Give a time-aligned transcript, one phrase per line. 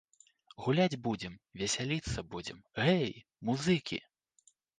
[0.67, 3.07] Гуляць будзем, весяліцца будзем, гэй,
[3.53, 4.01] музыкі.